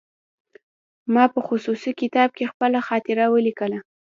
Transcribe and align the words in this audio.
ما 1.13 1.23
په 1.33 1.39
مخصوص 1.47 1.83
کتاب 2.01 2.29
کې 2.37 2.49
خپله 2.51 2.79
خاطره 2.87 3.23
ولیکله. 3.33 3.79